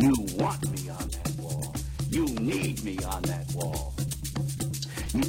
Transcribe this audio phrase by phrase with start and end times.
[0.00, 1.74] You want me on that wall.
[2.08, 3.92] You need me on that wall.
[5.12, 5.24] You,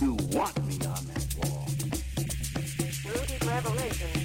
[0.00, 1.66] you want me on that wall.
[3.04, 4.21] Rudy's Revelation.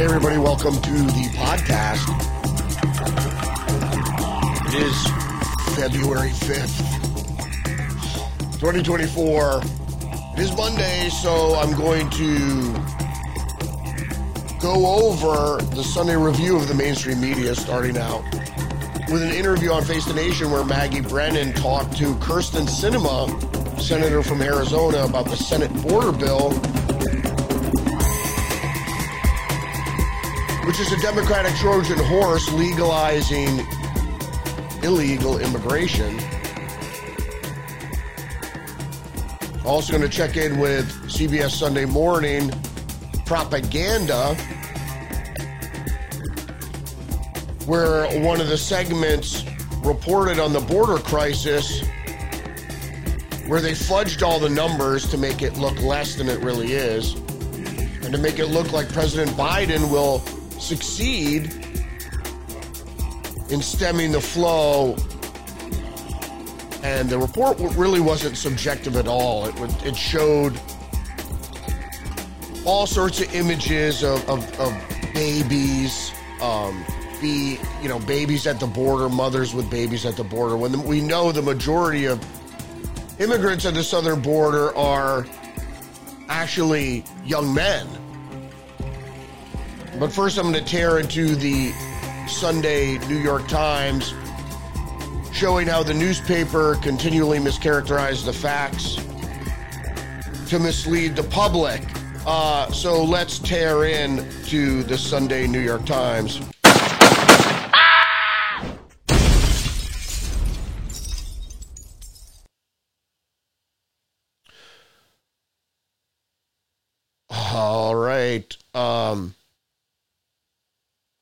[0.00, 2.08] Hey, everybody, welcome to the podcast.
[4.68, 6.78] It is February 5th,
[8.58, 9.60] 2024.
[10.32, 12.72] It is Monday, so I'm going to
[14.58, 18.24] go over the Sunday review of the mainstream media starting out
[19.12, 24.22] with an interview on Face the Nation where Maggie Brennan talked to Kyrsten Sinema, senator
[24.22, 26.58] from Arizona, about the Senate border bill
[30.80, 33.60] is a Democratic Trojan horse legalizing
[34.82, 36.18] illegal immigration.
[39.66, 42.50] Also, going to check in with CBS Sunday Morning
[43.26, 44.34] propaganda,
[47.66, 49.44] where one of the segments
[49.84, 51.82] reported on the border crisis,
[53.46, 57.16] where they fudged all the numbers to make it look less than it really is,
[58.02, 60.22] and to make it look like President Biden will
[60.70, 61.52] succeed
[63.50, 64.94] in stemming the flow.
[66.84, 69.46] And the report really wasn't subjective at all.
[69.46, 70.58] It, would, it showed
[72.64, 74.72] all sorts of images of, of, of
[75.12, 76.84] babies, um,
[77.20, 80.56] be you know babies at the border, mothers with babies at the border.
[80.56, 82.24] When the, we know the majority of
[83.18, 85.26] immigrants at the southern border are
[86.28, 87.88] actually young men.
[90.00, 91.72] But first, I'm going to tear into the
[92.26, 94.14] Sunday New York Times,
[95.30, 98.94] showing how the newspaper continually mischaracterized the facts
[100.48, 101.82] to mislead the public.
[102.24, 106.40] Uh, so let's tear in to the Sunday New York Times.
[117.28, 118.56] All right.
[118.74, 119.34] Um,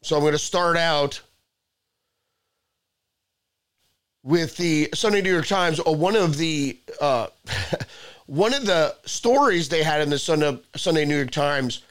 [0.08, 1.20] so I'm going to start out
[4.22, 5.84] with the Sunday New York Times.
[5.84, 7.26] One of the uh,
[8.26, 11.82] one of the stories they had in the Sunday, Sunday New York Times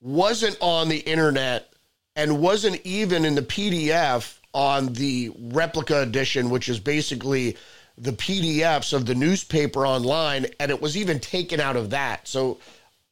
[0.00, 1.70] wasn't on the internet
[2.16, 7.58] and wasn't even in the PDF on the replica edition, which is basically
[7.98, 12.26] the PDFs of the newspaper online, and it was even taken out of that.
[12.26, 12.56] So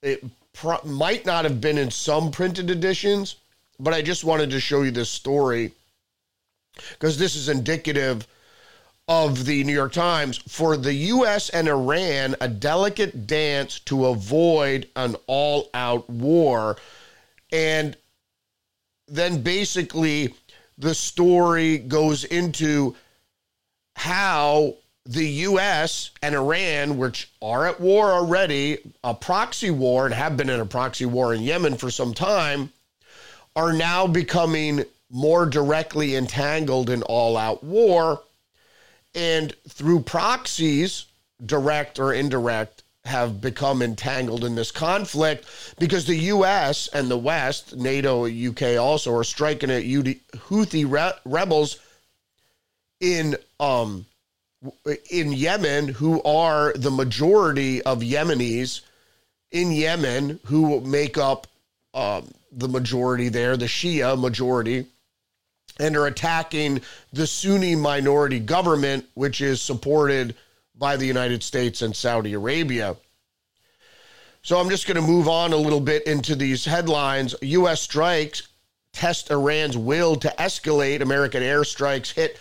[0.01, 0.25] it
[0.55, 3.37] pro- might not have been in some printed editions
[3.79, 5.73] but I just wanted to show you this story
[6.91, 8.27] because this is indicative
[9.07, 10.39] of the New York Times.
[10.39, 11.51] For the U.S.
[11.51, 16.77] and Iran, a delicate dance to avoid an all out war.
[17.53, 17.97] And
[19.07, 20.35] then basically,
[20.79, 22.97] the story goes into
[23.97, 24.75] how
[25.05, 26.11] the U.S.
[26.23, 30.67] and Iran, which are at war already, a proxy war, and have been in a
[30.67, 32.73] proxy war in Yemen for some time
[33.57, 38.23] are now becoming more directly entangled in all out war.
[39.15, 41.07] And through proxies,
[41.45, 45.47] direct or indirect, have become entangled in this conflict
[45.79, 46.89] because the U.S.
[46.89, 51.79] and the West, NATO, UK also, are striking at Houthi re- rebels
[53.01, 54.07] in um,
[55.11, 58.81] in Yemen, who are the majority of Yemenis
[59.51, 61.47] in Yemen, who make up
[61.95, 64.87] um, the majority there, the Shia majority,
[65.79, 66.83] and are attacking
[67.13, 70.35] the Sunni minority government, which is supported
[70.77, 72.97] by the United States and Saudi Arabia.
[74.43, 77.35] So I'm just going to move on a little bit into these headlines.
[77.41, 77.81] U.S.
[77.81, 78.49] strikes
[78.93, 81.01] test Iran's will to escalate.
[81.01, 82.39] American airstrikes hit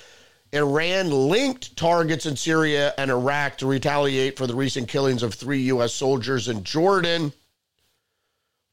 [0.53, 5.61] Iran linked targets in Syria and Iraq to retaliate for the recent killings of three
[5.63, 5.93] U.S.
[5.93, 7.33] soldiers in Jordan.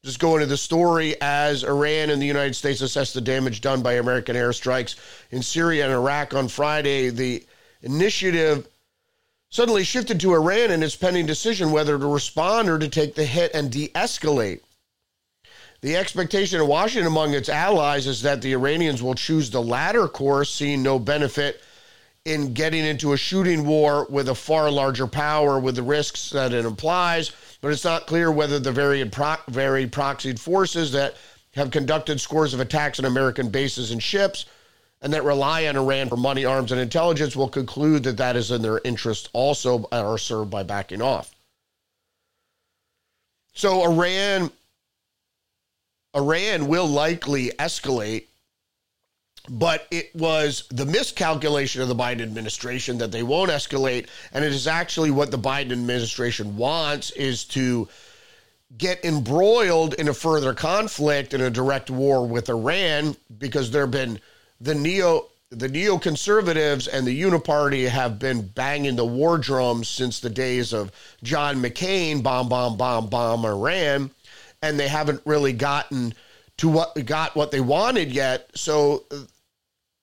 [0.03, 3.83] Just go into the story as Iran and the United States assess the damage done
[3.83, 4.95] by American airstrikes
[5.29, 7.09] in Syria and Iraq on Friday.
[7.09, 7.45] The
[7.83, 8.67] initiative
[9.51, 13.25] suddenly shifted to Iran and its pending decision whether to respond or to take the
[13.25, 14.61] hit and de escalate.
[15.81, 20.07] The expectation in Washington among its allies is that the Iranians will choose the latter
[20.07, 21.61] course, seeing no benefit
[22.25, 26.53] in getting into a shooting war with a far larger power with the risks that
[26.53, 27.31] it implies,
[27.61, 31.15] but it's not clear whether the varied, pro- varied proxied forces that
[31.55, 34.45] have conducted scores of attacks on American bases and ships
[35.01, 38.51] and that rely on Iran for money, arms, and intelligence will conclude that that is
[38.51, 41.33] in their interest also are served by backing off.
[43.53, 44.51] So Iran
[46.15, 48.25] Iran will likely escalate
[49.49, 54.51] but it was the miscalculation of the Biden administration that they won't escalate and it
[54.51, 57.87] is actually what the Biden administration wants is to
[58.77, 64.19] get embroiled in a further conflict in a direct war with Iran because there've been
[64.59, 70.29] the neo the neoconservatives and the uniparty have been banging the war drums since the
[70.29, 70.91] days of
[71.23, 74.11] John McCain bomb bomb bomb bomb Iran
[74.61, 76.13] and they haven't really gotten
[76.61, 78.49] to what got what they wanted yet.
[78.55, 79.03] So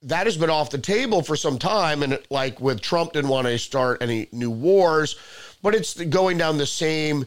[0.03, 2.03] that has been off the table for some time.
[2.03, 5.17] And like with Trump didn't want to start any new wars
[5.63, 7.27] but it's going down the same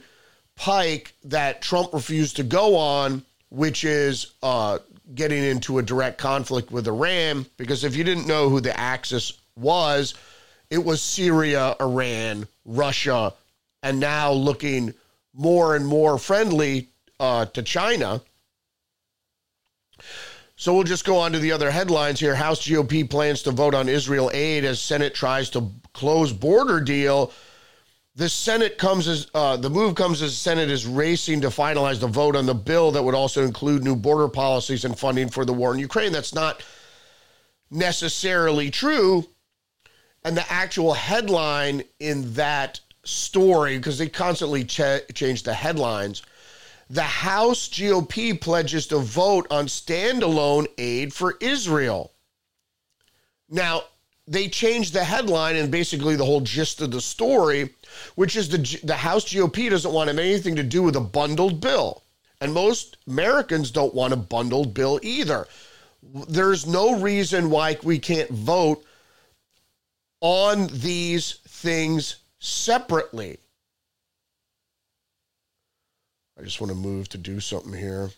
[0.56, 4.80] pike that Trump refused to go on which is uh,
[5.14, 7.46] getting into a direct conflict with Iran.
[7.58, 10.14] Because if you didn't know who the Axis was,
[10.70, 13.34] it was Syria, Iran, Russia,
[13.84, 14.94] and now looking
[15.34, 16.88] more and more friendly
[17.20, 18.22] uh, to China.
[20.62, 22.36] So we'll just go on to the other headlines here.
[22.36, 27.34] House GOP plans to vote on Israel aid as Senate tries to close border deal
[28.16, 32.06] the Senate comes as uh, the move comes as Senate is racing to finalize the
[32.06, 35.54] vote on the bill that would also include new border policies and funding for the
[35.54, 36.12] war in Ukraine.
[36.12, 36.62] That's not
[37.72, 39.26] necessarily true.
[40.24, 46.22] And the actual headline in that story, because they constantly ch- change the headlines,
[46.92, 52.12] the House GOP pledges to vote on standalone aid for Israel.
[53.48, 53.84] Now,
[54.28, 57.70] they changed the headline and basically the whole gist of the story
[58.16, 62.04] which is the, the House GOP doesn't want anything to do with a bundled bill.
[62.42, 65.48] And most Americans don't want a bundled bill either.
[66.04, 68.84] There's no reason why we can't vote
[70.20, 73.38] on these things separately.
[76.40, 78.10] I just want to move to do something here.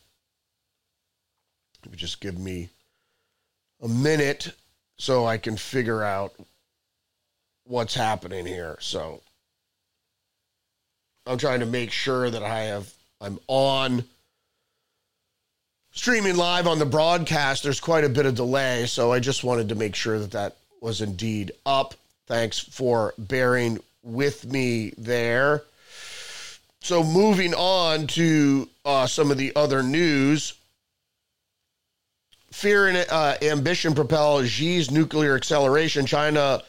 [1.85, 2.69] If you Just give me
[3.81, 4.53] a minute
[4.97, 6.33] so I can figure out
[7.65, 8.77] what's happening here.
[8.79, 9.21] So
[11.25, 14.03] I'm trying to make sure that I have I'm on
[15.91, 17.63] streaming live on the broadcast.
[17.63, 20.57] There's quite a bit of delay, so I just wanted to make sure that that
[20.81, 21.93] was indeed up.
[22.27, 25.63] Thanks for bearing with me there.
[26.83, 30.53] So moving on to uh, some of the other news.
[32.51, 36.05] Fear and uh, ambition propel Xi's nuclear acceleration.
[36.05, 36.61] China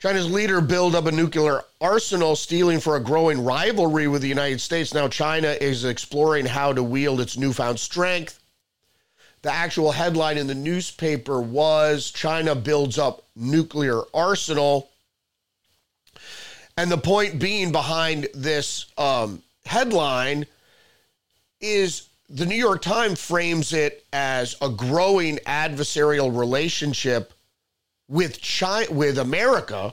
[0.00, 4.60] China's leader build up a nuclear arsenal, stealing for a growing rivalry with the United
[4.60, 4.94] States.
[4.94, 8.38] Now, China is exploring how to wield its newfound strength.
[9.42, 14.91] The actual headline in the newspaper was China builds up nuclear arsenal.
[16.76, 20.46] And the point being behind this um, headline
[21.60, 27.32] is the New York Times frames it as a growing adversarial relationship
[28.08, 29.92] with China, with America,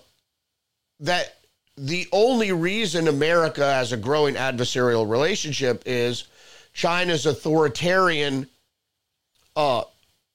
[1.01, 1.35] that
[1.77, 6.25] the only reason America has a growing adversarial relationship is
[6.73, 8.47] China's authoritarian,
[9.55, 9.83] uh,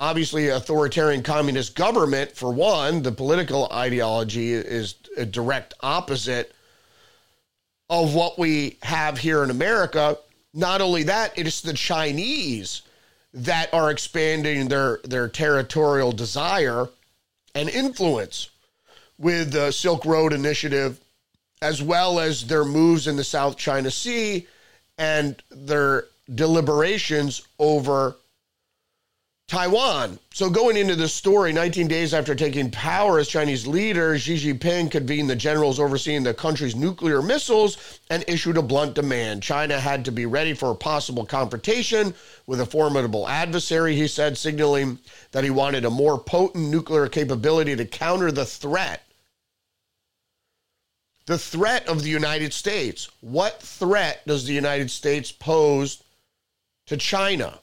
[0.01, 2.33] obviously authoritarian communist government.
[2.33, 6.54] For one, the political ideology is a direct opposite
[7.90, 10.18] of what we have here in America.
[10.52, 12.83] Not only that, it is the Chinese
[13.33, 16.88] that are expanding their their territorial desire
[17.54, 18.50] and influence
[19.18, 21.00] with the Silk Road Initiative,
[21.61, 24.47] as well as their moves in the South China Sea
[24.99, 28.16] and their deliberations over
[29.47, 30.19] Taiwan.
[30.33, 34.91] So, going into the story, 19 days after taking power as Chinese leader, Xi Jinping
[34.91, 39.43] convened the generals overseeing the country's nuclear missiles and issued a blunt demand.
[39.43, 42.15] China had to be ready for a possible confrontation
[42.47, 44.99] with a formidable adversary, he said, signaling
[45.33, 49.07] that he wanted a more potent nuclear capability to counter the threat.
[51.27, 53.11] The threat of the United States.
[53.21, 56.03] What threat does the United States pose
[56.87, 57.61] to China?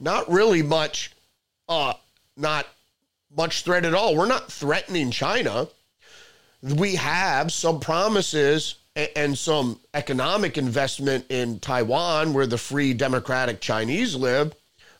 [0.00, 1.12] Not really much,
[1.68, 1.94] uh,
[2.36, 2.66] not
[3.34, 4.16] much threat at all.
[4.16, 5.68] We're not threatening China.
[6.62, 8.76] We have some promises
[9.14, 14.54] and some economic investment in Taiwan, where the free democratic Chinese live,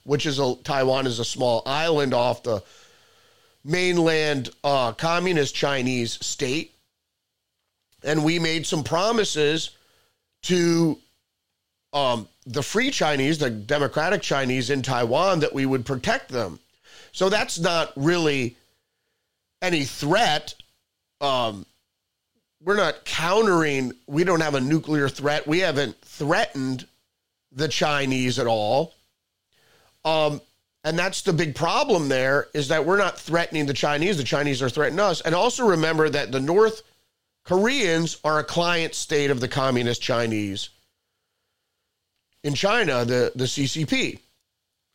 [0.04, 2.62] which is a Taiwan is a small island off the
[3.64, 6.74] mainland uh, communist Chinese state.
[8.04, 9.70] And we made some promises
[10.42, 10.96] to
[11.92, 16.58] um, the free Chinese, the democratic Chinese in Taiwan, that we would protect them.
[17.12, 18.56] So that's not really
[19.60, 20.54] any threat.
[21.20, 21.66] Um,
[22.64, 25.46] we're not countering, we don't have a nuclear threat.
[25.46, 26.86] We haven't threatened
[27.52, 28.94] the Chinese at all.
[30.04, 30.40] Um,
[30.84, 34.16] and that's the big problem there is that we're not threatening the Chinese.
[34.16, 35.20] The Chinese are threatening us.
[35.20, 36.82] And also remember that the North
[37.44, 40.70] Koreans are a client state of the communist Chinese
[42.48, 44.18] in China, the, the CCP.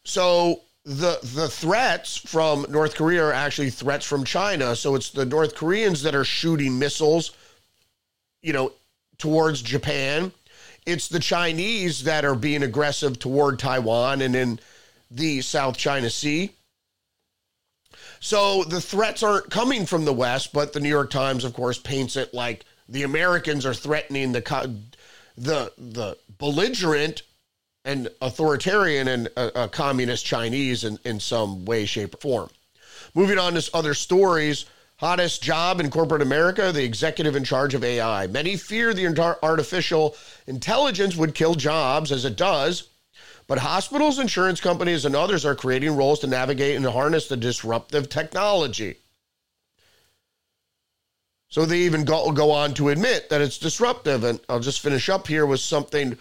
[0.04, 4.76] So the the threats from North Korea are actually threats from China.
[4.76, 7.32] So it's the North Koreans that are shooting missiles,
[8.42, 8.74] you know,
[9.18, 10.34] towards Japan.
[10.86, 14.60] It's the Chinese that are being aggressive toward Taiwan and in
[15.10, 16.52] the South China Sea.
[18.20, 21.78] So the threats aren't coming from the West, but the New York Times, of course,
[21.78, 24.42] paints it like the Americans are threatening the
[25.38, 27.22] the the belligerent
[27.86, 32.50] and authoritarian and a, uh, communist Chinese in, in some way, shape, or form.
[33.14, 34.66] Moving on to other stories.
[34.98, 38.28] Hottest job in corporate America, the executive in charge of AI.
[38.28, 40.16] Many fear the artificial
[40.48, 42.88] intelligence would kill jobs, as it does,
[43.48, 48.08] but hospitals, insurance companies, and others are creating roles to navigate and harness the disruptive
[48.08, 48.96] technology.
[51.50, 54.24] So they even go, go on to admit that it's disruptive.
[54.24, 56.18] And I'll just finish up here with something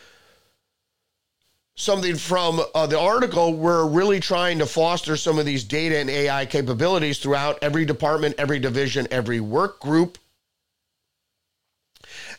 [1.74, 6.10] something from uh, the article, we're really trying to foster some of these data and
[6.10, 10.18] AI capabilities throughout every department, every division, every work group.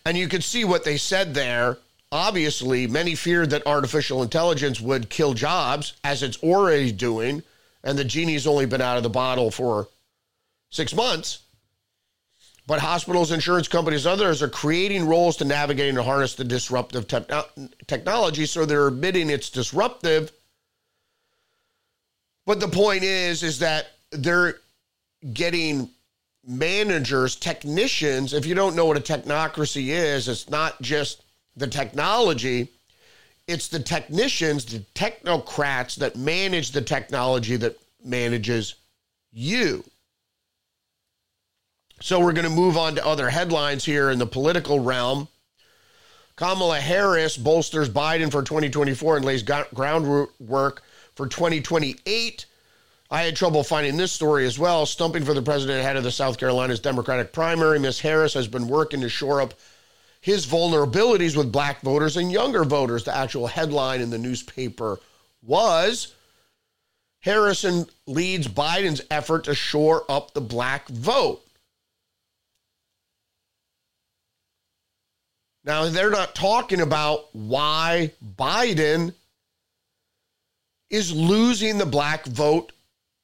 [0.05, 1.77] And you can see what they said there.
[2.11, 7.41] Obviously, many feared that artificial intelligence would kill jobs, as it's already doing.
[7.83, 9.87] And the genie's only been out of the bottle for
[10.69, 11.42] six months.
[12.65, 17.25] But hospitals, insurance companies, others are creating roles to navigate and harness the disruptive te-
[17.29, 17.43] uh,
[17.87, 18.45] technology.
[18.45, 20.31] So they're admitting it's disruptive.
[22.45, 24.55] But the point is, is that they're
[25.33, 25.89] getting
[26.45, 28.33] managers, technicians.
[28.33, 31.21] If you don't know what a technocracy is, it's not just
[31.55, 32.69] the technology,
[33.47, 38.75] it's the technicians, the technocrats that manage the technology that manages
[39.31, 39.83] you.
[42.03, 45.29] So we're going to move on to other headlines here in the political realm.
[46.35, 50.83] Kamala Harris bolsters Biden for 2024 and lays groundwork
[51.15, 52.45] for 2028.
[53.09, 54.85] I had trouble finding this story as well.
[54.85, 58.67] Stumping for the president ahead of the South Carolina's Democratic primary, Miss Harris has been
[58.67, 59.53] working to shore up
[60.19, 63.05] his vulnerabilities with black voters and younger voters.
[63.05, 64.99] The actual headline in the newspaper
[65.41, 66.13] was
[67.21, 71.42] Harrison leads Biden's effort to shore up the black vote.
[75.65, 79.13] Now, they're not talking about why Biden
[80.89, 82.73] is losing the black vote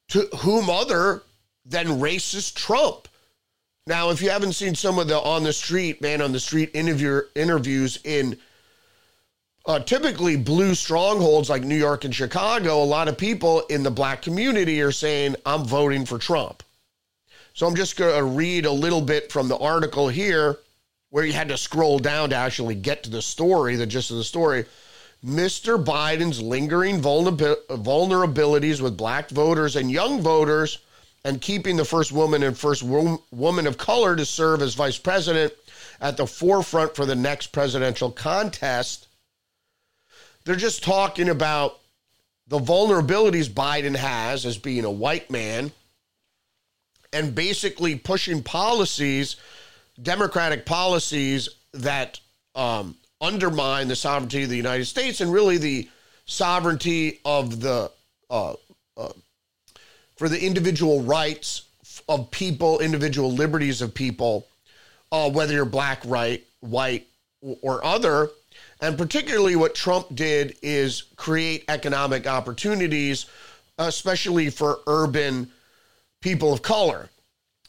[0.10, 1.24] to whom other
[1.66, 3.08] than racist Trump.
[3.86, 6.72] Now, if you haven't seen some of the on the street, man on the street
[6.74, 8.38] interview, interviews in
[9.66, 13.92] uh, typically blue strongholds like New York and Chicago, a lot of people in the
[13.92, 16.64] black community are saying, I'm voting for Trump.
[17.54, 20.58] So I'm just going to read a little bit from the article here
[21.10, 24.18] where you had to scroll down to actually get to the story, the gist of
[24.18, 24.66] the story.
[25.26, 25.84] Mr.
[25.84, 30.80] Biden's lingering vulnerabilities with black voters and young voters,
[31.26, 35.52] and keeping the first woman and first woman of color to serve as vice president
[36.00, 39.08] at the forefront for the next presidential contest.
[40.46, 41.80] They're just talking about
[42.48, 45.74] the vulnerabilities Biden has as being a white man
[47.12, 49.36] and basically pushing policies
[50.02, 52.20] Democratic policies that
[52.56, 55.90] um, undermine the sovereignty of the United States and really the
[56.26, 57.92] sovereignty of the
[58.30, 58.54] uh,
[58.98, 59.14] uh,
[60.16, 61.64] for the individual rights
[62.08, 64.48] of people, individual liberties of people,
[65.12, 67.08] uh, whether you're black, right, white,
[67.62, 68.30] or other.
[68.82, 73.26] And particularly, what Trump did is create economic opportunities,
[73.78, 75.50] especially for urban
[76.22, 77.10] people of color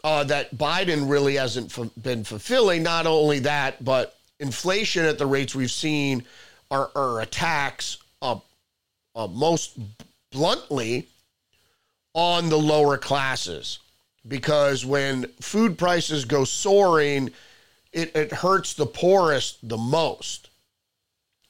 [0.04, 2.82] uh, that Biden really hasn't f- been fulfilling.
[2.82, 6.24] Not only that, but inflation at the rates we've seen
[6.70, 8.38] are, are attacks uh,
[9.14, 9.78] uh, most
[10.30, 11.06] bluntly
[12.14, 13.78] on the lower classes.
[14.26, 17.30] Because when food prices go soaring,
[17.92, 20.50] it, it hurts the poorest the most.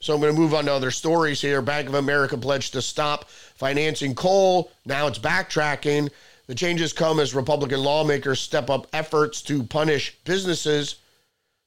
[0.01, 1.61] So I'm going to move on to other stories here.
[1.61, 4.71] Bank of America pledged to stop financing coal.
[4.87, 6.11] Now it's backtracking
[6.51, 10.97] The changes come as Republican lawmakers step up efforts to punish businesses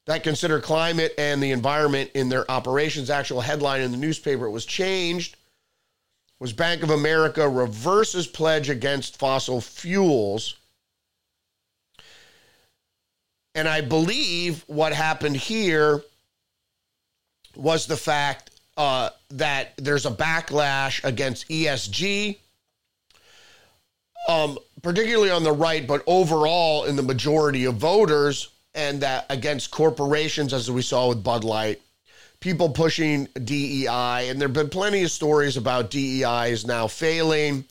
[0.08, 3.10] that consider climate and the environment in their operations.
[3.10, 5.38] Actual headline in the newspaper was changed
[6.38, 10.58] was Bank of America reverses pledge against fossil fuels.
[13.56, 16.02] And I believe what happened here
[17.56, 22.36] was the fact uh, that there's a backlash against ESG,
[24.28, 29.72] um, particularly on the right, but overall in the majority of voters, and that against
[29.72, 31.82] corporations, as we saw with Bud Light,
[32.40, 37.63] people pushing DEI, and there have been plenty of stories about DEI is now failing.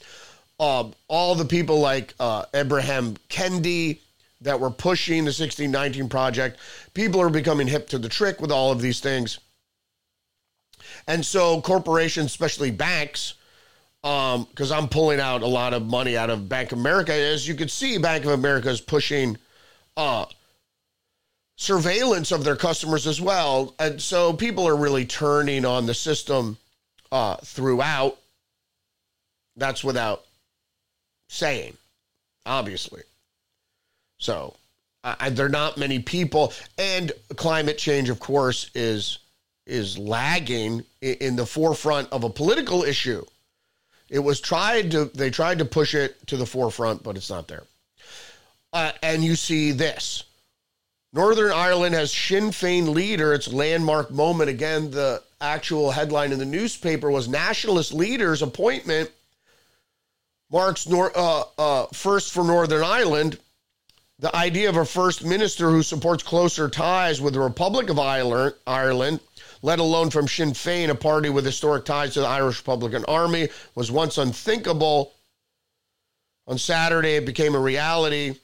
[0.59, 3.99] Um, all the people like uh, Ibram Kendi
[4.41, 6.59] that were pushing the 1619 project,
[6.95, 9.39] people are becoming hip to the trick with all of these things.
[11.07, 13.35] And so corporations, especially banks,
[14.03, 17.13] because um, I'm pulling out a lot of money out of Bank of America.
[17.13, 19.39] As you can see, Bank of America is pushing
[19.97, 20.25] uh,
[21.57, 23.75] surveillance of their customers as well.
[23.79, 26.59] And so people are really turning on the system
[27.13, 28.19] uh, throughout.
[29.57, 30.25] That's without
[31.29, 31.77] saying,
[32.45, 33.03] obviously.
[34.19, 34.57] So
[35.31, 39.19] there are not many people, and climate change, of course, is
[39.65, 43.25] is lagging in the forefront of a political issue.
[44.13, 47.49] It was tried to they tried to push it to the forefront, but it's not
[47.49, 47.65] there.
[48.71, 50.25] Uh, and you see this.
[51.15, 53.33] Northern Ireland has Sinn Féin leader.
[53.33, 54.51] It's landmark moment.
[54.51, 59.11] Again, the actual headline in the newspaper was nationalist leader's appointment
[60.51, 63.39] marks nor, uh, uh, first for Northern Ireland.
[64.19, 69.21] The idea of a first minister who supports closer ties with the Republic of Ireland
[69.63, 73.49] let alone from Sinn Féin, a party with historic ties to the Irish Republican Army,
[73.77, 75.13] was once unthinkable.
[76.49, 78.35] On Saturday, it became a reality.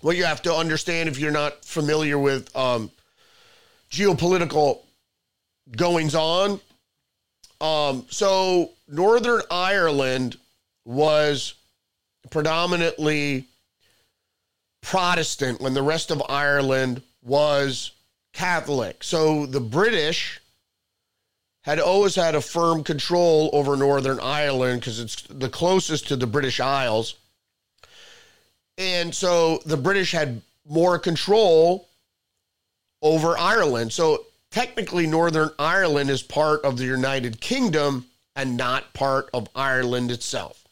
[0.00, 2.90] What you have to understand if you're not familiar with um,
[3.90, 4.80] geopolitical
[5.76, 6.60] goings on.
[7.60, 10.38] Um, so, Northern Ireland
[10.84, 11.54] was
[12.30, 13.44] predominantly
[14.80, 17.90] Protestant when the rest of Ireland was
[18.32, 19.02] Catholic.
[19.02, 20.40] So the British
[21.62, 26.26] had always had a firm control over Northern Ireland because it's the closest to the
[26.26, 27.16] British Isles.
[28.78, 31.88] And so the British had more control
[33.02, 33.92] over Ireland.
[33.92, 40.10] So technically, Northern Ireland is part of the United Kingdom and not part of Ireland
[40.10, 40.64] itself.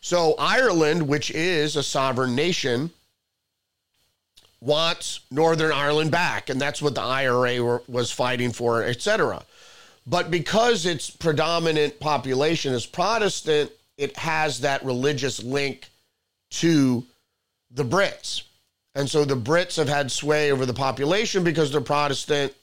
[0.00, 2.90] So, Ireland, which is a sovereign nation,
[4.64, 9.44] wants Northern Ireland back, and that's what the IRA were, was fighting for, etc.
[10.06, 15.88] But because its predominant population is Protestant, it has that religious link
[16.50, 17.04] to
[17.70, 18.42] the Brits.
[18.94, 22.54] And so the Brits have had sway over the population because they're Protestant.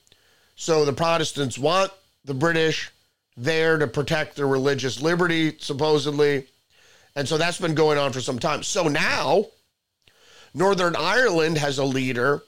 [0.56, 1.92] So the Protestants want
[2.26, 2.92] the British
[3.38, 6.48] there to protect their religious liberty, supposedly.
[7.16, 8.64] And so that's been going on for some time.
[8.64, 9.48] So now,
[10.54, 12.44] Northern Ireland has a leader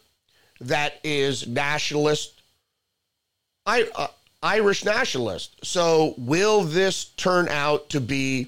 [0.61, 2.41] that is nationalist,
[3.65, 4.07] I, uh,
[4.41, 5.65] Irish nationalist.
[5.65, 8.47] So, will this turn out to be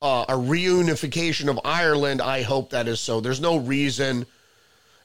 [0.00, 2.22] uh, a reunification of Ireland?
[2.22, 3.20] I hope that is so.
[3.20, 4.26] There's no reason,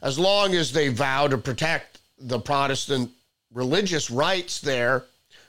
[0.01, 3.11] as long as they vow to protect the Protestant
[3.53, 5.03] religious rights there,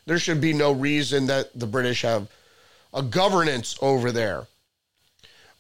[0.07, 2.29] there should be no reason that the British have
[2.93, 4.47] a governance over there.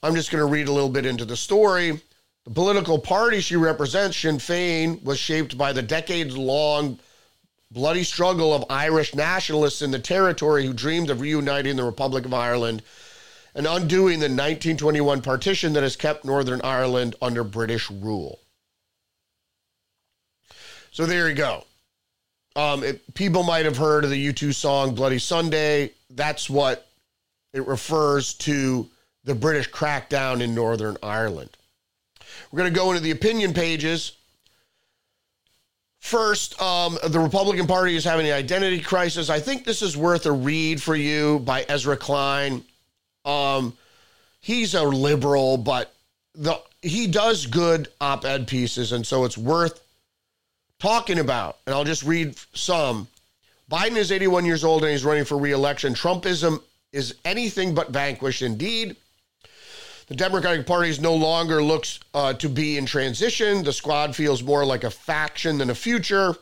[0.02, 2.00] I'm just going to read a little bit into the story.
[2.44, 6.98] The political party she represents, Sinn Féin, was shaped by the decades long
[7.70, 12.34] bloody struggle of Irish nationalists in the territory who dreamed of reuniting the Republic of
[12.34, 12.82] Ireland
[13.54, 18.40] and undoing the 1921 partition that has kept Northern Ireland under British rule.
[20.90, 21.64] So there you go.
[22.56, 25.92] Um, it, people might have heard of the U2 song Bloody Sunday.
[26.10, 26.86] That's what
[27.54, 28.88] it refers to
[29.24, 31.56] the British crackdown in Northern Ireland.
[32.50, 34.12] We're going to go into the opinion pages.
[36.00, 39.30] First, um, the Republican Party is having an identity crisis.
[39.30, 42.64] I think this is worth a read for you by Ezra Klein.
[43.24, 43.76] Um,
[44.40, 45.94] he's a liberal, but
[46.34, 49.80] the he does good op-ed pieces, and so it's worth
[50.80, 51.58] talking about.
[51.66, 53.06] And I'll just read some.
[53.70, 55.94] Biden is 81 years old and he's running for re-election.
[55.94, 56.60] Trumpism
[56.92, 58.42] is anything but vanquished.
[58.42, 58.96] Indeed,
[60.06, 63.62] the Democratic Party no longer looks uh, to be in transition.
[63.62, 66.34] The squad feels more like a faction than a future.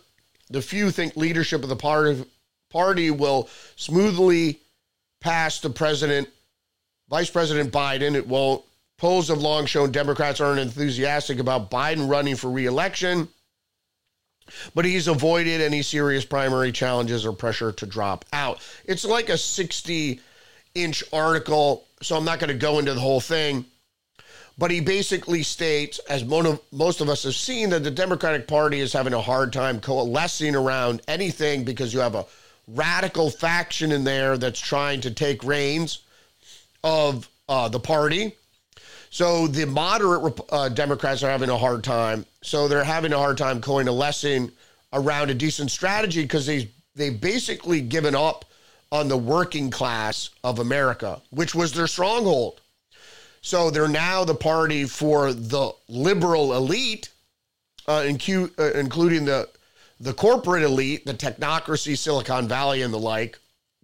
[0.51, 2.25] The few think leadership of the party,
[2.71, 4.61] party will smoothly
[5.21, 6.29] pass the President
[7.11, 8.15] Vice President Biden.
[8.15, 8.65] It won't.
[8.97, 13.29] Polls have long shown Democrats aren't enthusiastic about Biden running for reelection,
[14.75, 18.61] but he's avoided any serious primary challenges or pressure to drop out.
[18.85, 20.21] It's like a 60
[20.75, 23.65] inch article, so I'm not going to go into the whole thing.
[24.59, 28.93] But he basically states, as most of us have seen, that the Democratic Party is
[28.93, 32.27] having a hard time coalescing around anything because you have a
[32.69, 36.01] radical faction in there that's trying to take reins
[36.85, 38.35] of uh, the party.
[39.11, 42.25] So the moderate uh, Democrats are having a hard time.
[42.43, 44.53] So they're having a hard time coalescing
[44.93, 48.45] around a decent strategy because they they've basically given up
[48.93, 52.61] on the working class of America, which was their stronghold.
[53.43, 57.09] So they're now the party for the liberal elite,
[57.89, 59.49] uh, uh, including the
[60.01, 63.39] the corporate elite, the technocracy, Silicon Valley, and the like.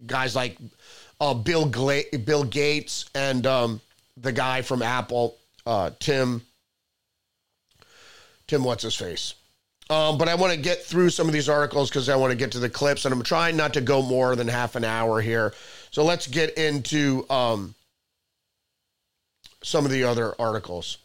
[0.07, 0.59] Guys like
[1.21, 3.81] uh, Bill Gla- Bill Gates and um,
[4.17, 6.43] the guy from Apple, uh, Tim.
[8.47, 9.35] Tim, what's his face?
[9.89, 12.37] Um, but I want to get through some of these articles because I want to
[12.37, 15.21] get to the clips, and I'm trying not to go more than half an hour
[15.21, 15.55] here.
[15.93, 17.75] So let's get into um,
[19.63, 20.99] some of the other articles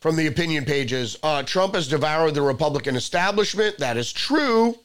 [0.00, 1.18] from the opinion pages.
[1.22, 3.78] Uh, Trump has devoured the Republican establishment.
[3.78, 4.76] That is true.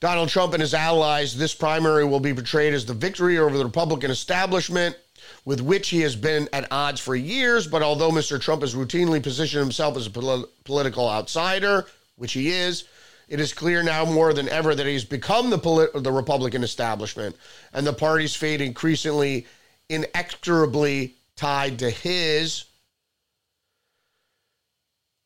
[0.00, 3.64] Donald Trump and his allies, this primary will be portrayed as the victory over the
[3.64, 4.96] Republican establishment
[5.44, 7.66] with which he has been at odds for years.
[7.66, 8.40] But although Mr.
[8.40, 11.86] Trump has routinely positioned himself as a pol- political outsider,
[12.16, 12.84] which he is,
[13.28, 17.36] it is clear now more than ever that he's become the, polit- the Republican establishment
[17.72, 19.46] and the party's fate increasingly
[19.88, 22.64] inexorably tied to his.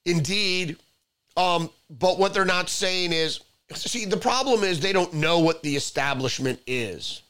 [0.05, 0.77] Indeed.
[1.37, 3.41] Um, but what they're not saying is
[3.75, 7.23] see, the problem is they don't know what the establishment is.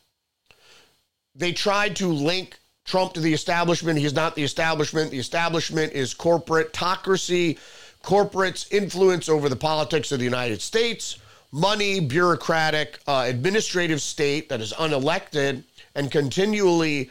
[1.34, 3.98] They tried to link Trump to the establishment.
[3.98, 5.10] He's not the establishment.
[5.10, 7.58] The establishment is corporatocracy,
[8.02, 11.18] corporates' influence over the politics of the United States,
[11.52, 15.62] money, bureaucratic, uh, administrative state that is unelected
[15.94, 17.10] and continually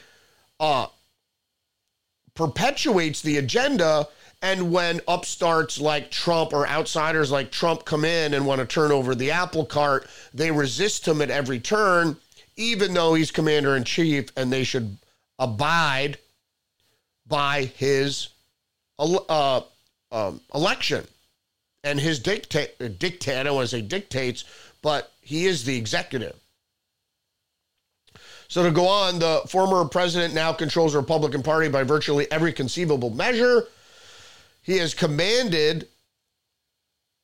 [0.60, 0.88] uh,
[2.34, 4.08] perpetuates the agenda.
[4.44, 8.92] And when upstarts like Trump or outsiders like Trump come in and want to turn
[8.92, 12.18] over the apple cart, they resist him at every turn,
[12.56, 14.98] even though he's commander in chief and they should
[15.42, 16.18] abide
[17.28, 18.30] by his
[18.98, 19.62] uh,
[20.12, 21.06] um, election
[21.84, 22.78] and his dictate.
[23.00, 23.36] Dictate.
[23.36, 24.46] I don't want to say dictates,
[24.82, 26.36] but he is the executive.
[28.48, 32.54] So to go on, the former president now controls the Republican Party by virtually every
[32.54, 33.66] conceivable measure.
[34.62, 35.88] He has commanded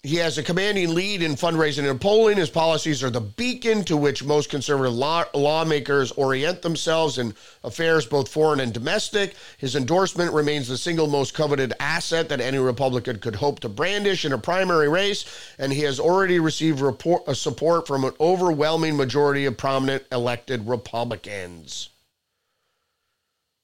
[0.03, 2.37] he has a commanding lead in fundraising and polling.
[2.37, 7.33] His policies are the beacon to which most conservative law- lawmakers orient themselves in
[7.63, 9.35] affairs both foreign and domestic.
[9.57, 14.23] His endorsement remains the single most coveted asset that any Republican could hope to brandish
[14.23, 15.25] in a primary race,
[15.57, 20.67] and he has already received report, uh, support from an overwhelming majority of prominent elected
[20.67, 21.89] Republicans.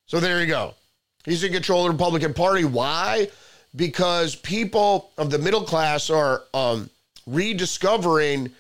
[0.08, 0.74] So there you go.
[1.26, 2.66] He's in control of the Republican Party.
[2.66, 3.30] Why?
[3.76, 6.90] Because people of the middle class are um,
[7.26, 8.52] rediscovering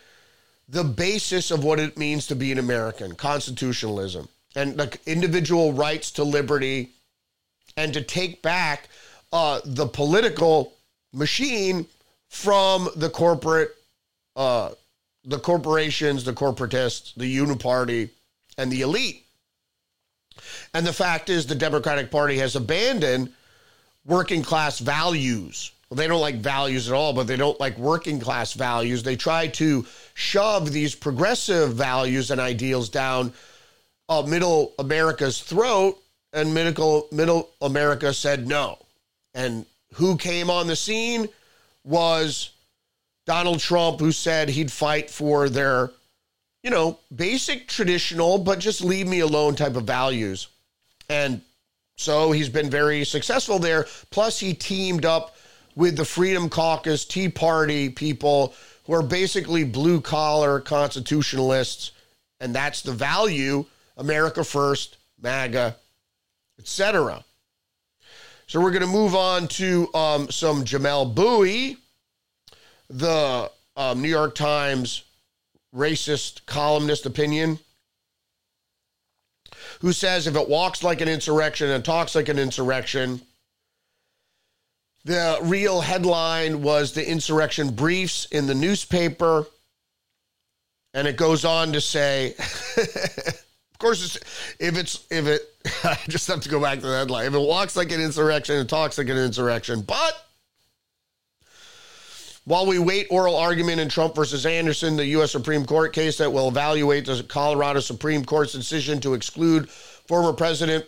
[0.69, 6.11] the basis of what it means to be an American constitutionalism and like individual rights
[6.11, 6.89] to liberty
[7.77, 8.89] and to take back
[9.31, 10.73] uh, the political
[11.11, 11.85] machine
[12.29, 13.75] from the corporate
[14.35, 14.71] uh,
[15.25, 18.09] the corporations the corporatists the uniparty
[18.57, 19.25] and the elite.
[20.73, 23.31] And the fact is the democratic party has abandoned
[24.05, 25.71] working class values.
[25.89, 29.03] Well, they don't like values at all, but they don't like working class values.
[29.03, 29.85] They try to
[30.15, 33.33] shove these progressive values and ideals down
[34.09, 36.01] uh, middle America's throat,
[36.33, 38.79] and middle, middle America said no.
[39.33, 41.29] And who came on the scene
[41.83, 42.49] was
[43.25, 45.91] Donald Trump, who said he'd fight for their,
[46.63, 50.47] you know, basic traditional, but just leave me alone type of values.
[51.09, 51.41] And
[51.95, 53.85] so he's been very successful there.
[54.09, 55.35] Plus, he teamed up
[55.75, 58.53] with the Freedom Caucus, Tea Party people
[58.85, 61.91] who are basically blue collar constitutionalists.
[62.39, 63.65] And that's the value
[63.97, 65.75] America First, MAGA,
[66.59, 67.23] etc.
[68.47, 71.77] So we're going to move on to um, some Jamelle Bouie,
[72.89, 75.03] the um, New York Times
[75.73, 77.57] racist columnist opinion
[79.81, 83.21] who says if it walks like an insurrection and talks like an insurrection,
[85.05, 89.45] the real headline was the insurrection briefs in the newspaper.
[90.93, 92.35] And it goes on to say,
[92.77, 95.41] of course, it's, if it's if it,
[95.83, 97.25] I just have to go back to the headline.
[97.25, 99.81] If it walks like an insurrection, it talks like an insurrection.
[99.81, 100.13] But
[102.45, 105.31] while we wait oral argument in Trump versus Anderson, the U.S.
[105.31, 110.85] Supreme Court case that will evaluate the Colorado Supreme Court's decision to exclude former President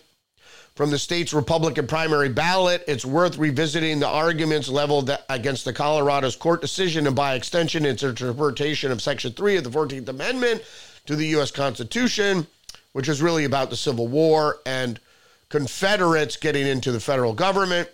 [0.76, 6.36] from the state's Republican primary ballot, it's worth revisiting the arguments leveled against the Colorado's
[6.36, 10.62] court decision and by extension its interpretation of Section 3 of the 14th Amendment
[11.06, 11.50] to the U.S.
[11.50, 12.46] Constitution,
[12.92, 15.00] which is really about the Civil War and
[15.48, 17.88] Confederates getting into the federal government.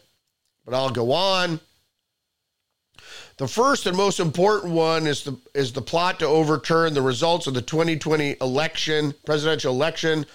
[0.65, 1.61] But I'll go on.
[3.39, 7.47] The first and most important one is the is the plot to overturn the results
[7.47, 10.27] of the 2020 election, presidential election,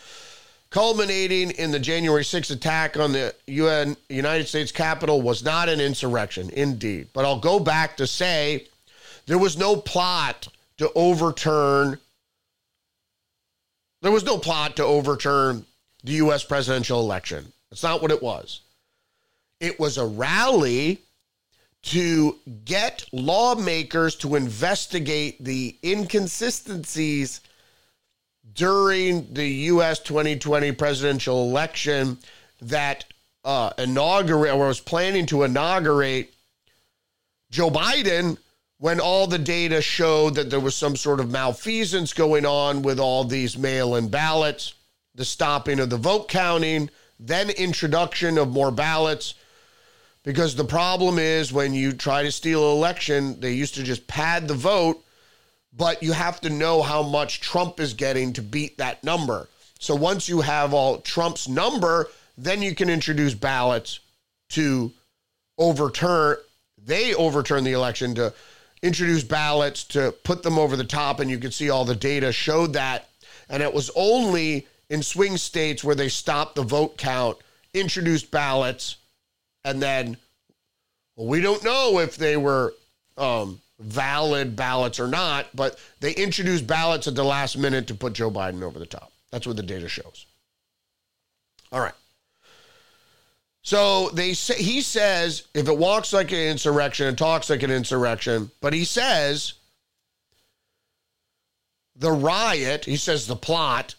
[0.72, 5.80] culminating in the January 6th attack on the UN United States Capitol was not an
[5.80, 7.08] insurrection, indeed.
[7.14, 8.68] But I'll go back to say
[9.28, 12.00] there was no plot to overturn
[14.02, 15.66] there was no plot to overturn
[16.04, 17.52] the US presidential election.
[17.70, 18.62] That's not what it was.
[19.60, 21.02] It was a rally
[21.88, 27.40] to get lawmakers to investigate the inconsistencies
[28.54, 30.00] during the U.S.
[30.00, 32.18] 2020 presidential election
[32.62, 33.06] that
[33.46, 36.34] uh, inaugurate or was planning to inaugurate
[37.52, 38.38] Joe Biden
[38.80, 43.00] when all the data showed that there was some sort of malfeasance going on with
[43.00, 44.74] all these mail in ballots,
[45.16, 49.36] the stopping of the vote counting, then introduction of more ballots.
[50.28, 54.08] Because the problem is when you try to steal an election, they used to just
[54.08, 55.02] pad the vote,
[55.72, 59.48] but you have to know how much Trump is getting to beat that number.
[59.80, 64.02] So once you have all Trump's number, then you can introduce ballots
[64.50, 64.92] to
[65.58, 66.40] overturn
[66.86, 68.34] they overturn the election to
[68.82, 72.34] introduce ballots to put them over the top, and you can see all the data
[72.34, 73.08] showed that.
[73.48, 77.38] And it was only in swing states where they stopped the vote count,
[77.74, 78.98] introduced ballots,
[79.68, 80.18] and then
[81.16, 82.74] well, we don't know if they were
[83.18, 88.14] um, valid ballots or not, but they introduced ballots at the last minute to put
[88.14, 89.12] Joe Biden over the top.
[89.32, 90.26] That's what the data shows.
[91.72, 91.94] All right.
[93.62, 97.72] So they say he says if it walks like an insurrection, it talks like an
[97.72, 99.54] insurrection, but he says
[101.98, 103.96] the riot, he says the plot,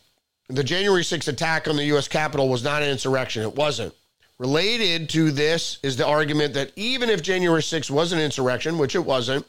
[0.48, 3.42] the January 6th attack on the US Capitol was not an insurrection.
[3.42, 3.92] It wasn't.
[4.38, 8.94] Related to this is the argument that even if January 6th was an insurrection, which
[8.94, 9.44] it wasn't,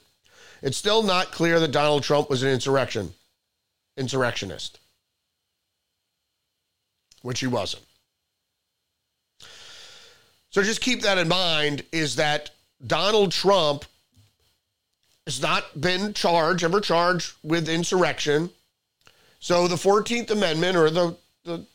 [0.62, 3.14] it's still not clear that Donald Trump was an insurrection
[3.98, 4.80] insurrectionist.
[7.22, 7.84] Which he wasn't.
[10.52, 12.50] So just keep that in mind is that
[12.86, 13.86] Donald Trump
[15.28, 18.50] has not been charged, ever charged with insurrection.
[19.40, 21.66] So the 14th Amendment or the, the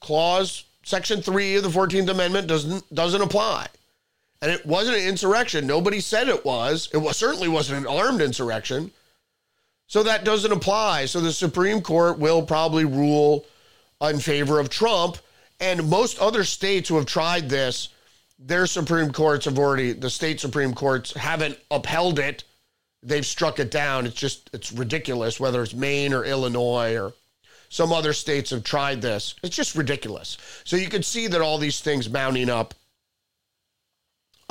[0.00, 3.68] clause, section three of the 14th Amendment doesn't doesn't apply.
[4.40, 5.66] And it wasn't an insurrection.
[5.66, 6.88] Nobody said it was.
[6.92, 8.90] It was, certainly wasn't an armed insurrection.
[9.86, 11.04] So that doesn't apply.
[11.04, 13.46] So the Supreme Court will probably rule
[14.00, 15.18] in favor of Trump
[15.62, 17.90] and most other states who have tried this,
[18.36, 22.42] their Supreme Courts have already, the state Supreme Courts haven't upheld it.
[23.04, 24.04] They've struck it down.
[24.04, 27.14] It's just, it's ridiculous, whether it's Maine or Illinois or
[27.72, 29.34] some other states have tried this.
[29.42, 30.36] It's just ridiculous.
[30.64, 32.74] So you can see that all these things mounting up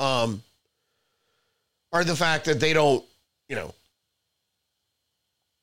[0.00, 0.42] um,
[1.92, 3.04] are the fact that they don't,
[3.48, 3.74] you know,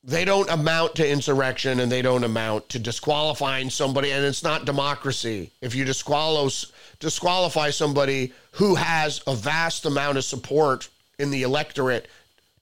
[0.06, 4.63] they don't amount to insurrection and they don't amount to disqualifying somebody and it's not
[4.63, 10.88] democracy if you disqualify disqualify somebody who has a vast amount of support
[11.19, 12.08] in the electorate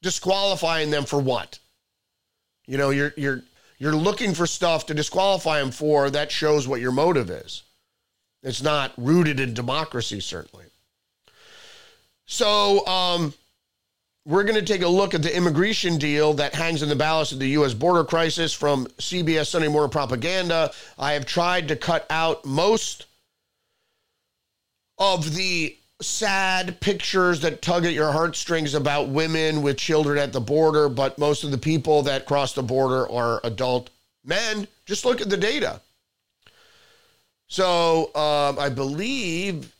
[0.02, 1.60] disqualifying them for what
[2.66, 3.44] you know you're you're
[3.78, 7.64] you're looking for stuff to disqualify him for that shows what your motive is
[8.44, 10.66] it's not rooted in democracy certainly
[12.26, 13.34] so um
[14.28, 17.32] we're going to take a look at the immigration deal that hangs in the balance
[17.32, 17.74] of the U.S.
[17.74, 20.70] border crisis from CBS Sunday Morning Propaganda.
[21.00, 23.06] I have tried to cut out most
[24.98, 30.40] of the sad pictures that tug at your heartstrings about women with children at the
[30.40, 33.90] border, but most of the people that cross the border are adult
[34.24, 34.68] men.
[34.86, 35.82] Just look at the data.
[37.48, 39.74] So um, I believe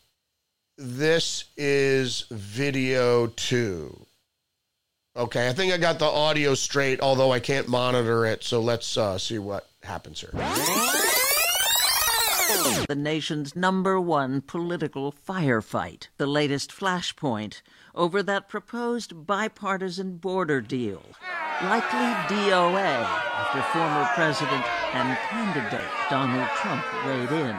[0.78, 4.06] this is video two.
[5.16, 8.44] Okay, I think I got the audio straight, although I can't monitor it.
[8.44, 10.32] So let's uh, see what happens here.
[12.48, 17.62] The nation's number one political firefight, the latest flashpoint
[17.94, 21.04] over that proposed bipartisan border deal.
[21.64, 27.58] Likely DOA after former President and candidate Donald Trump weighed in.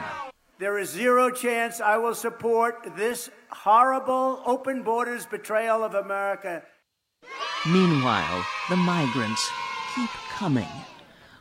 [0.57, 6.63] There is zero chance I will support this horrible open borders betrayal of America.
[7.67, 9.51] Meanwhile, the migrants
[9.93, 10.67] keep coming.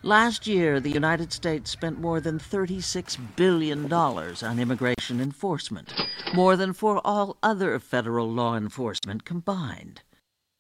[0.05, 5.93] Last year, the United States spent more than $36 billion on immigration enforcement,
[6.33, 10.03] more than for all other federal law enforcement combined.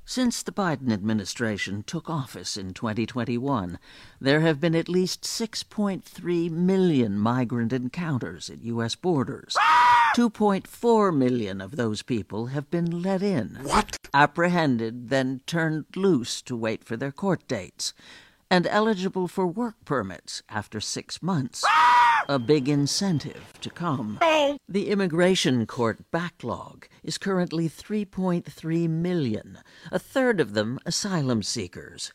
[0.04, 3.78] Since the Biden administration took office in 2021,
[4.20, 8.96] there have been at least 6.3 million migrant encounters at U.S.
[8.96, 9.56] borders.
[10.16, 13.58] 2.4 million of those people have been let in.
[13.62, 13.98] What?
[14.12, 17.94] Apprehended, then turned loose to wait for their court dates.
[18.50, 21.64] And eligible for work permits after six months.
[22.28, 24.18] A big incentive to come.
[24.68, 29.58] The immigration court backlog is currently 3.3 million,
[29.92, 32.12] a third of them asylum seekers.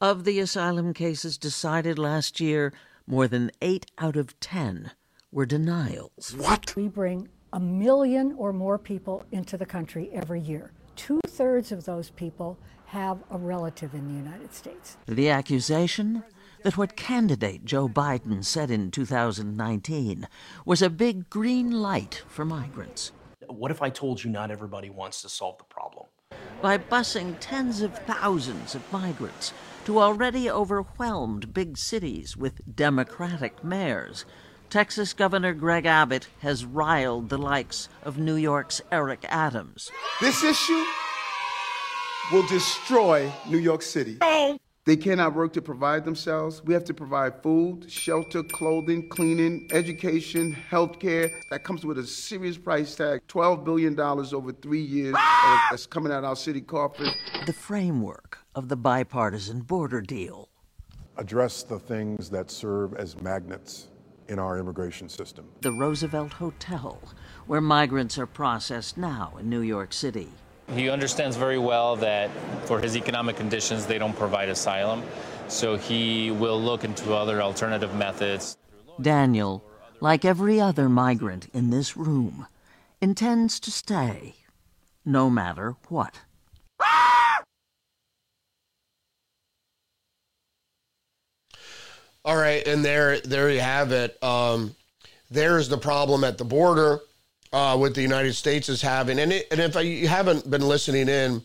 [0.00, 2.72] Of the asylum cases decided last year,
[3.06, 4.92] more than 8 out of 10
[5.32, 6.34] were denials.
[6.36, 6.74] What?
[6.76, 10.72] We bring a million or more people into the country every year.
[10.96, 12.58] Two thirds of those people
[12.88, 14.96] have a relative in the United States.
[15.06, 16.22] The accusation
[16.62, 20.26] that what candidate Joe Biden said in 2019
[20.64, 23.12] was a big green light for migrants.
[23.46, 26.06] What if I told you not everybody wants to solve the problem?
[26.62, 29.52] By busing tens of thousands of migrants
[29.84, 34.24] to already overwhelmed big cities with Democratic mayors,
[34.70, 39.90] Texas Governor Greg Abbott has riled the likes of New York's Eric Adams.
[40.20, 40.84] This issue
[42.32, 44.18] will destroy New York City.
[44.84, 46.62] They cannot work to provide themselves.
[46.64, 51.30] We have to provide food, shelter, clothing, cleaning, education, health care.
[51.50, 55.68] That comes with a serious price tag $12 billion over three years ah!
[55.70, 57.10] that's coming out of our city coffers.
[57.44, 60.48] The framework of the bipartisan border deal.
[61.18, 63.88] Address the things that serve as magnets
[64.28, 65.48] in our immigration system.
[65.60, 66.98] The Roosevelt Hotel,
[67.46, 70.28] where migrants are processed now in New York City.
[70.74, 72.30] He understands very well that
[72.66, 75.02] for his economic conditions, they don't provide asylum.
[75.48, 78.58] So he will look into other alternative methods.
[79.00, 79.64] Daniel,
[80.00, 82.46] like every other migrant in this room,
[83.00, 84.34] intends to stay,
[85.04, 86.20] no matter what.
[92.24, 94.22] All right, and there, there you have it.
[94.22, 94.74] Um,
[95.30, 97.00] there's the problem at the border
[97.52, 99.18] uh, what the United States is having.
[99.18, 101.42] And, it, and if I, you haven't been listening in,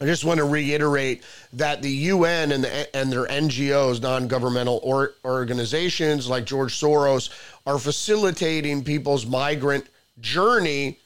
[0.00, 4.80] I just want to reiterate that the UN and, the, and their NGOs, non governmental
[4.82, 7.30] or, organizations like George Soros,
[7.66, 9.86] are facilitating people's migrant
[10.20, 10.98] journey.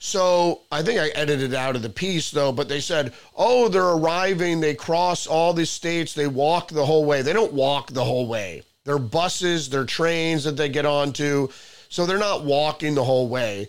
[0.00, 3.82] So I think I edited out of the piece though, but they said, oh, they're
[3.82, 7.22] arriving, they cross all these states, they walk the whole way.
[7.22, 8.62] They don't walk the whole way.
[8.84, 11.48] They're buses, they're trains that they get onto.
[11.94, 13.68] So they're not walking the whole way.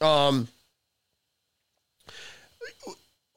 [0.00, 0.48] Um,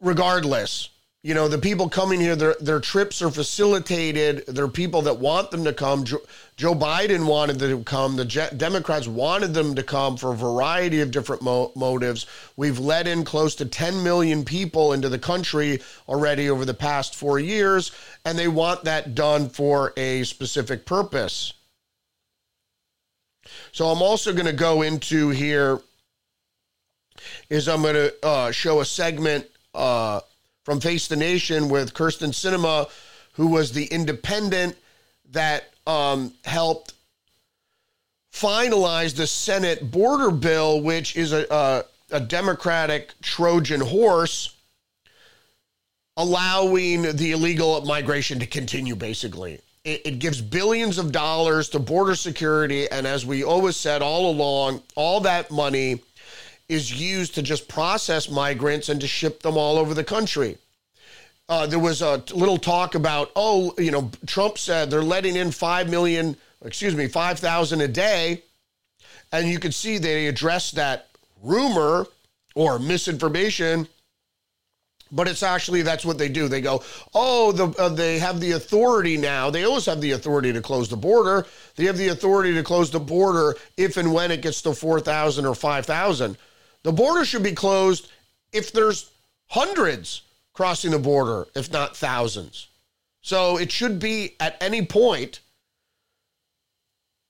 [0.02, 0.90] regardless,
[1.22, 4.48] you know, the people coming here, their, their trips are facilitated.
[4.48, 6.06] There are people that want them to come.
[6.06, 6.22] Joe,
[6.58, 8.16] Joe Biden wanted them to come.
[8.16, 12.26] The Je- Democrats wanted them to come for a variety of different mo- motives.
[12.58, 17.14] We've let in close to 10 million people into the country already over the past
[17.14, 17.92] four years,
[18.26, 21.54] and they want that done for a specific purpose.
[23.72, 25.80] So I'm also going to go into here
[27.50, 30.22] is I'm going to uh, show a segment uh,
[30.64, 32.90] from Face the Nation with Kyrsten Sinema,
[33.34, 34.76] who was the independent
[35.32, 36.94] that um, helped
[38.34, 44.56] finalize the Senate border bill, which is a, a, a Democratic Trojan horse,
[46.18, 52.16] allowing the illegal migration to continue, basically it, it gives billions of dollars to border
[52.16, 52.90] security.
[52.90, 56.02] And as we always said all along, all that money
[56.68, 60.58] is used to just process migrants and to ship them all over the country.
[61.48, 65.52] Uh, there was a little talk about, oh, you know, Trump said they're letting in
[65.52, 68.42] 5 million, excuse me, 5,000 a day.
[69.32, 71.10] And you could see they addressed that
[71.44, 72.08] rumor
[72.56, 73.88] or misinformation
[75.12, 76.48] but it's actually that's what they do.
[76.48, 76.84] They go,
[77.14, 79.50] oh, the, uh, they have the authority now.
[79.50, 81.46] They always have the authority to close the border.
[81.76, 85.00] They have the authority to close the border if and when it gets to four
[85.00, 86.38] thousand or five thousand.
[86.84, 88.12] The border should be closed
[88.54, 89.12] if there's
[89.48, 90.22] hundreds
[90.54, 92.68] crossing the border, if not thousands.
[93.22, 95.40] So it should be at any point.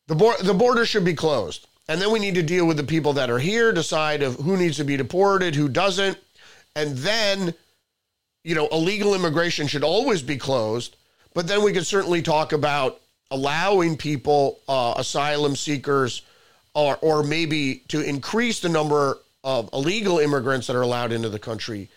[0.07, 1.67] the bor- the border should be closed.
[1.87, 4.57] And then we need to deal with the people that are here, decide of who
[4.57, 6.17] needs to be deported, who doesn't.
[6.75, 7.53] And then,
[8.45, 10.95] you know, illegal immigration should always be closed.
[11.33, 16.21] But then we could certainly talk about allowing people, uh, asylum seekers,
[16.75, 21.39] or, or maybe to increase the number of illegal immigrants that are allowed into the
[21.39, 21.89] country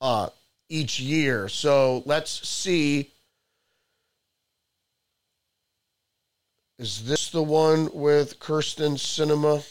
[0.00, 0.28] uh,
[0.68, 1.48] each year.
[1.48, 3.10] So let's see.
[6.78, 9.66] Is this the one with Kyrsten Sinema?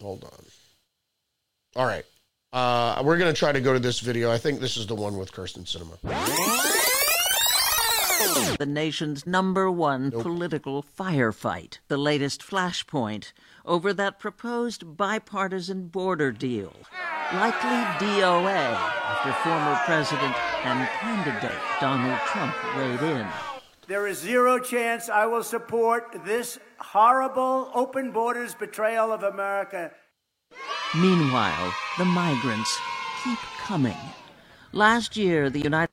[0.00, 0.44] Hold on.
[1.76, 2.04] All right.
[2.54, 4.30] Uh, we're going to try to go to this video.
[4.30, 5.98] I think this is the one with Kyrsten Sinema.
[8.58, 11.78] The nation's number one political firefight.
[11.88, 13.32] The latest flashpoint
[13.64, 16.72] over that proposed bipartisan border deal.
[17.32, 23.26] Likely DOA after former President and candidate Donald Trump weighed in.
[23.88, 29.90] There is zero chance I will support this horrible open borders betrayal of America.
[30.94, 32.78] Meanwhile, the migrants
[33.22, 33.96] keep coming.
[34.72, 35.90] Last year, the United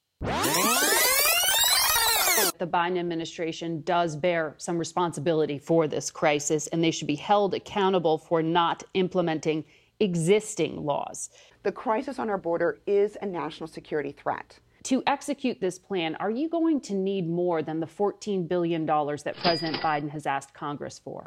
[2.62, 7.56] the Biden administration does bear some responsibility for this crisis, and they should be held
[7.56, 9.66] accountable for not implementing
[10.00, 11.32] existing laws.
[11.64, 14.60] The crisis on our border is a national security threat.
[14.84, 19.36] To execute this plan, are you going to need more than the $14 billion that
[19.42, 21.24] President Biden has asked Congress for?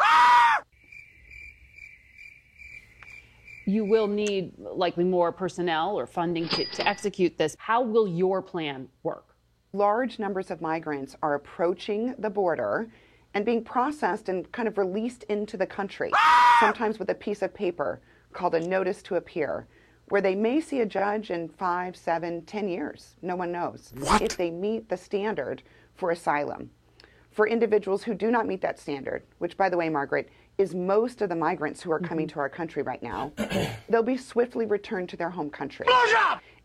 [3.67, 7.57] You will need likely more personnel or funding to, to execute this.
[7.59, 9.35] How will your plan work?
[9.75, 12.89] large numbers of migrants are approaching the border
[13.35, 16.11] and being processed and kind of released into the country,
[16.61, 18.01] sometimes with a piece of paper
[18.33, 19.67] called a notice to appear,
[20.09, 23.17] where they may see a judge in five, seven, ten years.
[23.23, 23.93] No one knows.
[23.99, 24.23] What?
[24.23, 25.63] If they meet the standard
[25.95, 26.71] for asylum.
[27.33, 30.29] For individuals who do not meet that standard, which, by the way, Margaret,
[30.59, 32.09] is most of the migrants who are mm-hmm.
[32.09, 33.33] coming to our country right now,
[33.89, 35.87] they'll be swiftly returned to their home country.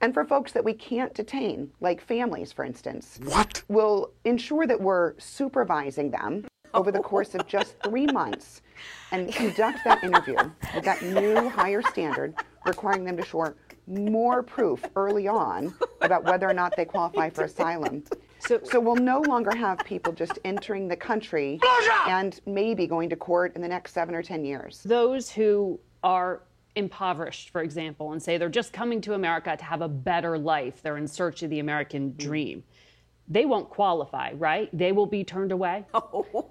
[0.01, 3.63] And for folks that we can't detain, like families, for instance, What?
[3.67, 8.61] we'll ensure that we're supervising them over the course of just three months
[9.11, 10.37] and conduct that interview
[10.73, 12.35] with that new higher standard,
[12.65, 13.53] requiring them to show
[13.87, 18.03] more proof early on about whether or not they qualify for asylum.
[18.49, 21.59] So, so we'll no longer have people just entering the country
[22.07, 24.81] and maybe going to court in the next seven or ten years.
[24.81, 26.41] Those who are
[26.75, 30.81] impoverished, for example, and say they're just coming to America to have a better life,
[30.81, 32.17] they're in search of the American mm.
[32.17, 32.63] dream,
[33.27, 34.75] they won't qualify, right?
[34.75, 35.85] They will be turned away.
[35.93, 36.49] Oh.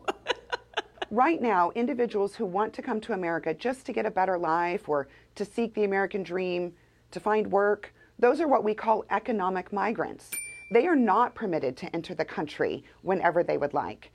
[1.11, 4.89] Right now, individuals who want to come to America just to get a better life
[4.89, 6.75] or to seek the American dream,
[7.11, 10.31] to find work, those are what we call economic migrants.
[10.71, 14.13] They are not permitted to enter the country whenever they would like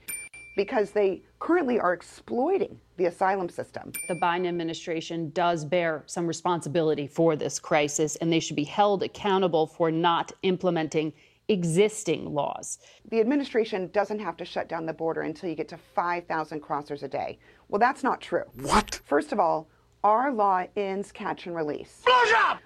[0.56, 3.90] because they currently are exploiting the asylum system.
[4.06, 9.02] The Biden administration does bear some responsibility for this crisis, and they should be held
[9.02, 11.12] accountable for not implementing
[11.48, 12.78] existing laws.
[13.10, 17.02] The administration doesn't have to shut down the border until you get to 5,000 crossers
[17.02, 17.38] a day.
[17.68, 18.44] Well, that's not true.
[18.62, 19.00] What?
[19.04, 19.68] First of all,
[20.04, 22.02] our law ends catch and release.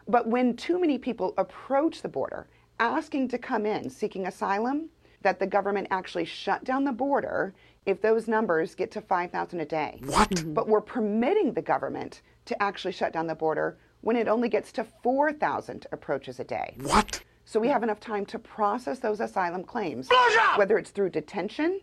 [0.07, 2.49] But when too many people approach the border
[2.81, 4.91] asking to come in seeking asylum,
[5.23, 7.55] that the government actually shut down the border
[7.87, 10.01] if those numbers get to 5,000 a day.
[10.05, 10.31] What?
[10.31, 10.55] Mm-hmm.
[10.55, 14.73] But we're permitting the government to actually shut down the border when it only gets
[14.73, 16.77] to 4,000 approaches a day.
[16.83, 17.23] What?
[17.45, 20.09] So we have enough time to process those asylum claims,
[20.57, 21.81] whether it's through detention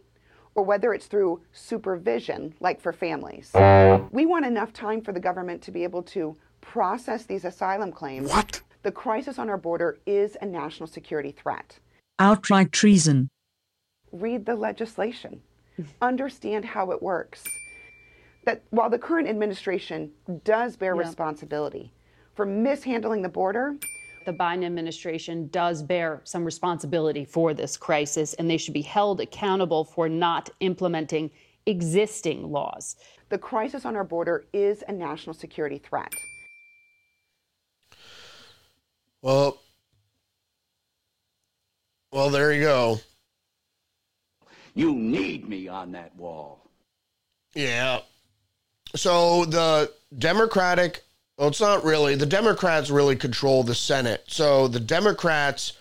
[0.54, 3.54] or whether it's through supervision, like for families.
[3.54, 4.04] Uh.
[4.12, 8.30] We want enough time for the government to be able to process these asylum claims.
[8.30, 8.62] What?
[8.86, 11.80] The crisis on our border is a national security threat.
[12.20, 13.30] Outright treason.
[14.12, 15.42] Read the legislation,
[16.04, 17.44] understand how it works.
[18.44, 20.12] That while the current administration
[20.44, 21.00] does bear Yeah.
[21.02, 21.94] responsibility
[22.36, 23.76] for mishandling the border,
[24.28, 29.20] The Biden administration does bear some responsibility for this crisis, and they should be held
[29.20, 31.32] accountable for not implementing
[31.66, 32.96] existing laws.
[33.30, 36.14] the crisis on our border is a national security threat.
[39.26, 39.58] Well,
[42.12, 43.00] well, there you go.
[44.76, 46.60] You need me on that wall.
[47.56, 48.02] Yeah.
[48.96, 51.04] So the Democratic,
[51.40, 54.26] well, it's not really, the Democrats really control the Senate.
[54.28, 55.74] So the Democrats,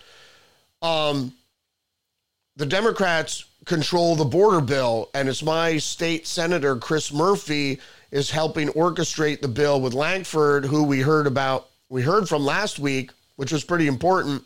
[0.81, 1.31] um,
[2.55, 7.79] the Democrats control the border bill, and it's my state senator, Chris Murphy,
[8.09, 12.79] is helping orchestrate the bill with Lankford, who we heard about, we heard from last
[12.79, 14.43] week, which was pretty important,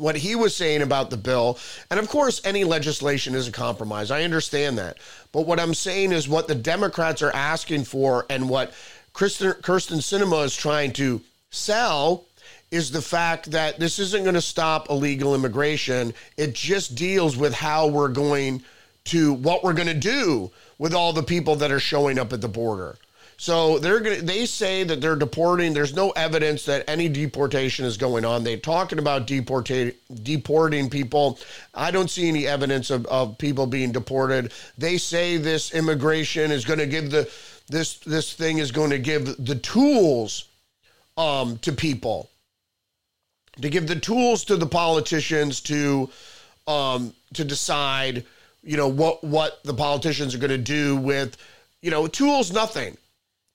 [0.00, 1.58] what he was saying about the bill,
[1.90, 4.10] and of course, any legislation is a compromise.
[4.10, 4.98] I understand that.
[5.32, 8.72] But what I'm saying is what the Democrats are asking for and what
[9.12, 11.20] Kristen, Kyrsten Sinema is trying to
[11.50, 12.24] sell
[12.70, 16.14] is the fact that this isn't going to stop illegal immigration.
[16.36, 18.62] It just deals with how we're going
[19.06, 22.40] to, what we're going to do with all the people that are showing up at
[22.40, 22.96] the border.
[23.40, 25.72] So they're to, they say that they're deporting.
[25.72, 28.44] There's no evidence that any deportation is going on.
[28.44, 31.38] They're talking about deportate, deporting people.
[31.72, 34.52] I don't see any evidence of, of people being deported.
[34.76, 37.32] They say this immigration is going to give the,
[37.66, 40.44] this, this thing is going to give the tools
[41.16, 42.28] um, to people,
[43.62, 46.10] to give the tools to the politicians to,
[46.66, 48.26] um, to decide,
[48.62, 51.38] you know, what, what the politicians are going to do with,
[51.80, 52.98] you know, tools, nothing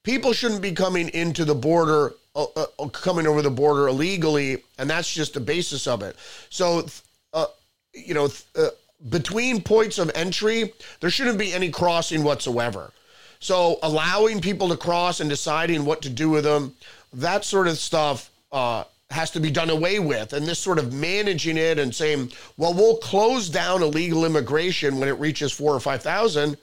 [0.06, 4.90] people shouldn't be coming into the border uh, uh, coming over the border illegally and
[4.90, 6.16] that's just the basis of it.
[6.50, 6.86] So
[7.34, 7.48] uh,
[7.94, 8.70] you know uh,
[9.10, 12.92] between points of entry there shouldn't be any crossing whatsoever.
[13.40, 16.74] So allowing people to cross and deciding what to do with them
[17.12, 20.34] that sort of stuff uh, has to be done away with.
[20.34, 25.10] And this sort of managing it and saying well we'll close down illegal immigration when
[25.10, 26.58] it reaches four or five thousand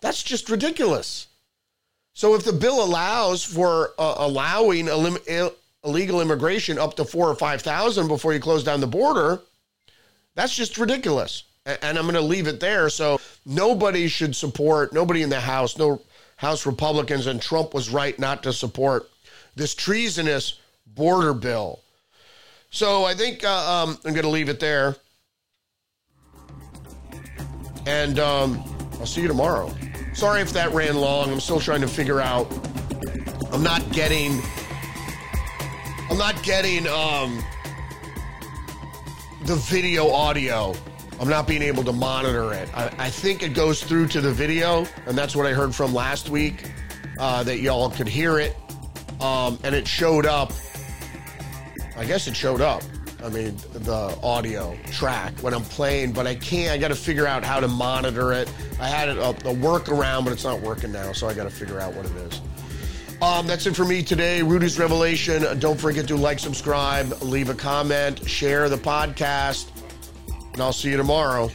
[0.00, 1.26] that's just ridiculous
[2.18, 5.52] so if the bill allows for uh, allowing elim-
[5.84, 9.40] illegal immigration up to four or five thousand before you close down the border,
[10.34, 11.44] that's just ridiculous.
[11.64, 12.88] And I'm going to leave it there.
[12.90, 16.02] So nobody should support nobody in the House, no
[16.34, 19.08] House Republicans, and Trump was right not to support
[19.54, 20.58] this treasonous
[20.96, 21.78] border bill.
[22.70, 24.96] So I think uh, um, I'm going to leave it there.
[27.86, 28.64] And um,
[28.98, 29.72] I'll see you tomorrow.
[30.18, 31.30] Sorry if that ran long.
[31.30, 32.52] I'm still trying to figure out.
[33.52, 34.42] I'm not getting.
[36.10, 37.40] I'm not getting um,
[39.42, 40.74] the video audio.
[41.20, 42.68] I'm not being able to monitor it.
[42.76, 45.94] I, I, think it goes through to the video, and that's what I heard from
[45.94, 46.68] last week
[47.20, 48.56] uh, that y'all could hear it.
[49.20, 50.52] Um, and it showed up.
[51.96, 52.82] I guess it showed up.
[53.22, 56.70] I mean, the audio track when I'm playing, but I can't.
[56.70, 58.52] I got to figure out how to monitor it.
[58.80, 61.80] I had a, a workaround, but it's not working now, so I got to figure
[61.80, 62.40] out what it is.
[63.20, 64.42] Um, that's it for me today.
[64.42, 65.58] Rudy's Revelation.
[65.58, 69.68] Don't forget to like, subscribe, leave a comment, share the podcast,
[70.52, 71.50] and I'll see you tomorrow.